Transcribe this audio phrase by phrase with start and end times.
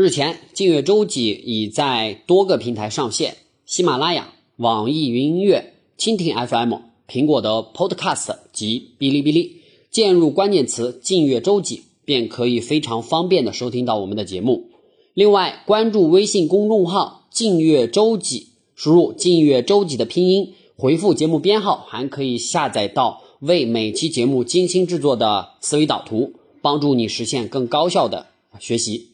[0.00, 6.72] 日前，静月周记已在多个平台上线：喜马拉雅、网易云音乐、蜻蜓 FM、
[7.06, 9.56] 苹果的 Podcast 及哔哩哔哩。
[9.90, 14.70] 键入关键词“静月周记”，便可以非常方便的收听到我们的节目。
[15.12, 26.32] 另外，关注微信公众号“静月周记”，输入“静月周记”的拼音，回复节目编号，还可以下载到为每期节目精心制作的思维导图，
[26.62, 28.28] 帮助你实现更高效的
[28.58, 29.09] 学习。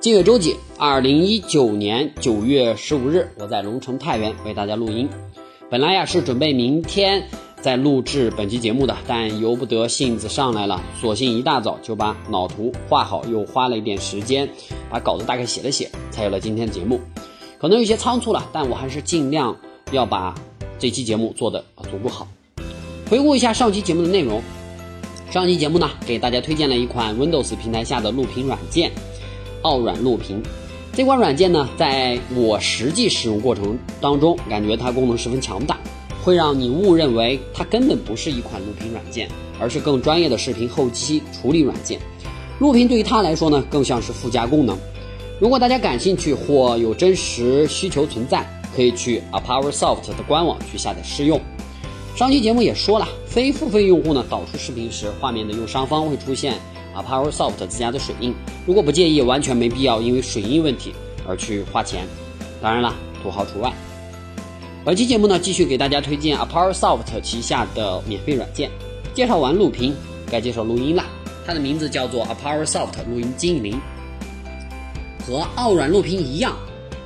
[0.00, 5.06] 静月周记，二零一九年九月十五日，我在龙城太原为大家录音。
[5.68, 7.28] 本来呀是准备明天
[7.60, 14.48] 再录制本期节目的，但由不得性子上来了，索性一大早就把脑图画好，又花了一点时间
[14.88, 16.98] 把稿子大概写了写，才有了今天的节目。
[17.58, 19.54] 可能有些仓促了，但我还是尽量
[19.92, 20.34] 要把
[20.78, 22.26] 这期节目做得足够好。
[23.10, 24.40] 回顾一下上期节目的内容，
[25.30, 28.90] 上期节目呢给大家推荐了一款 Windows 平台下的录屏软件。
[29.62, 30.42] 奥软录屏
[30.92, 35.78] 这款软件呢，在我实际使用过程当中，感觉它功能十分强大，
[36.22, 39.28] 会让你误认为它根本不是一款录屏软件，
[39.60, 42.00] 而是更专业的视频后期处理软件。
[42.58, 44.76] 录屏对于它来说呢，更像是附加功能。
[45.38, 48.44] 如果大家感兴趣或有真实需求存在，
[48.74, 51.40] 可以去 APowerSoft 的官网去下载试用。
[52.16, 56.54] 上期节目也说了，非付费用户呢导出视频时，画面的右上方会出现。
[56.94, 58.34] 啊，PowerSoft 自家的水印，
[58.66, 60.92] 如果不介意，完全没必要因为水印问题
[61.26, 62.04] 而去花钱。
[62.60, 63.72] 当然了，土豪除外。
[64.84, 68.70] 本期节目呢，继续给大家推荐 APowerSoft 旗下的免费软件。
[69.12, 69.94] 介绍完录屏，
[70.30, 71.04] 该介绍录音啦。
[71.46, 73.78] 它的名字叫做 APowerSoft 录音精灵，
[75.26, 76.56] 和奥软录屏一样，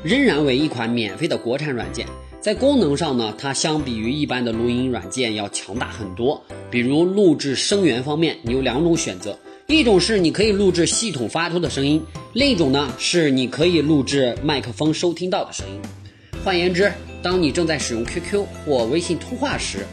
[0.03, 2.07] 仍然为一款免费的国产软件。
[2.41, 6.43] 在功能上呢，它相比于一般的录音软件要强大很多。
[6.71, 9.39] 比如录制声源方面，你有两种选择。
[9.67, 12.03] 一种是你可以录制系统发出的声音，
[12.35, 15.81] 另一种呢是你可以录制麦克风收听到的声音。
[16.45, 16.93] 换言之，
[17.23, 19.87] 当你正在使用 QQ 或微信通话时，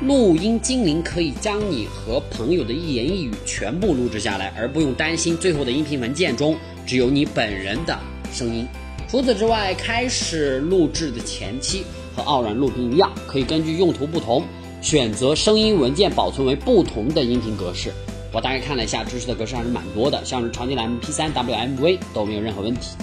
[0.00, 6.56] 录音精灵可以将你和朋友的一言一语全部录制下来，而不用担心最后的音频文件中
[6.86, 7.98] 只有你本人的
[8.32, 8.64] 声音。
[9.08, 11.82] 除此之外，开始录制的前期
[12.14, 14.44] 和傲软录屏一样，可以根据用途不同，
[14.80, 17.92] 选择声音文件保存为不同的音频格式。
[18.32, 22.96] 我大概看了一下，支持的格式还是蛮多的，像是常见的 MP3、WMV 都没有任何问题。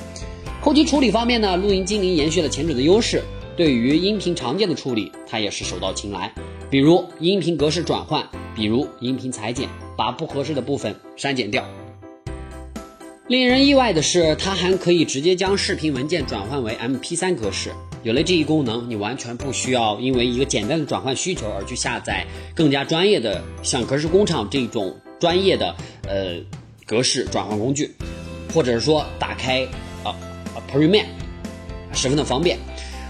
[0.62, 3.24] 后期处理方面呢，录音精灵延续了前者的优势，
[3.58, 6.32] 对于音频常见的处理，它也是手到擒来。
[6.70, 9.68] 比如音频格式转换，比如音频裁剪，
[9.98, 11.66] 把不合适的部分删减掉。
[13.28, 17.72] 令人意外的是，它还可以直接将视频文件转换为 MP3 格式。
[18.04, 24.94] 有了这一功能，你完全不需要因为一个简单的转换需求而去下载更加专业的像格式工厂这种。
[25.24, 25.74] 专业的
[26.06, 26.36] 呃
[26.86, 27.90] 格式转换工具，
[28.54, 29.64] 或者是说打开
[30.04, 30.12] 啊
[30.54, 31.06] 啊 Premiere，
[31.94, 32.60] 十分的方便。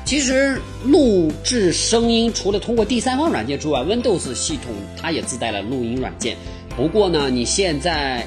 [0.06, 6.38] 其实录制声音除了通过第三方软件之外，Windows 系统它也自带了录音软件。
[6.78, 8.24] 不过呢，你现在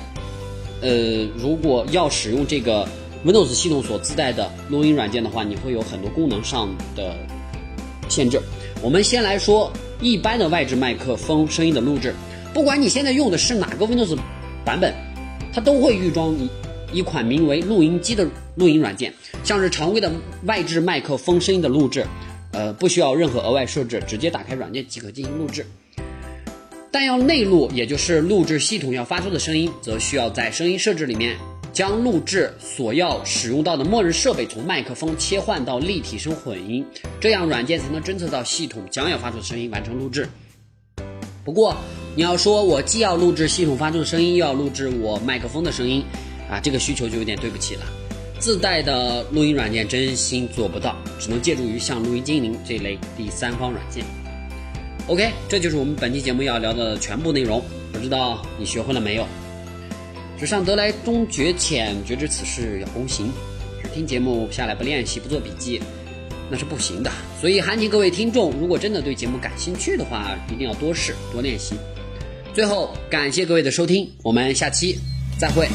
[0.82, 2.88] 呃如果要使用这个
[3.24, 7.14] Windows 系统所自带的录音软件的话，你会有很多功能上的
[8.08, 8.42] 限制。
[8.82, 9.70] 我们先来说
[10.00, 12.12] 一般的外置麦克风声音的录制。
[12.56, 14.16] 不管你现在用的是哪个 Windows
[14.64, 14.94] 版本，
[15.52, 16.48] 它都会预装一
[16.90, 19.12] 一款名为录音机的录音软件，
[19.44, 20.10] 像是常规的
[20.44, 22.06] 外置麦克风声音的录制，
[22.52, 25.66] 呃，不需要任何额外设置，直接打开软件即可进行录制。
[26.90, 31.36] 但要内录，也就是录制系统要发出的声音，则需要在声音设置里面
[31.74, 36.86] 将录制所要使用到的默认设备从麦克风切换到立体声混音，
[37.20, 40.26] 这样软件才能侦测到系统将要发出的声音，完成录制。
[41.44, 41.76] 不过，
[42.16, 46.02] 你要说我既要录制系统发出的声音，又要录制我麦克风的声音，
[46.50, 47.82] 啊，这个需求就有点对不起了。
[48.38, 54.02] 自带的录音软件真心做不到，只能借助于像录音精灵这类第三方软件。
[55.08, 57.62] OK，这就是我们本期节目要聊的全部内容。
[57.92, 59.26] 不知道你学会了没有？
[60.38, 63.30] 纸上得来终觉浅，绝知此事要躬行。
[63.82, 65.82] 只听节目下来不练习不做笔记，
[66.50, 67.12] 那是不行的。
[67.38, 71.74] 所以还请各位听众，如果真的对节目感兴趣的话，一定要多试多练习。
[72.56, 74.98] 最后，感谢各位的收听，我们下期
[75.38, 75.68] 再会。